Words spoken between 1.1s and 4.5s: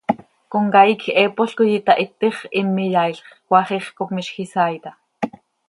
heepol coi itahitix, him iyaailx, cmaax ix cop miizj